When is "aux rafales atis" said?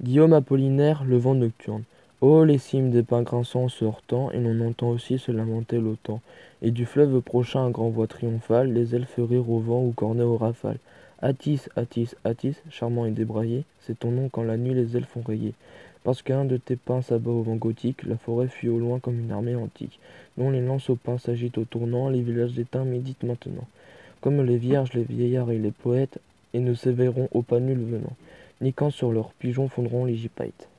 10.24-11.62